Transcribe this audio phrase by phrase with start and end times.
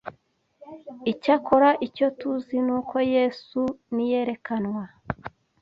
[1.11, 3.61] Icyakora, icyo tuzi ni uko Yesu
[3.93, 4.83] niyerekanwa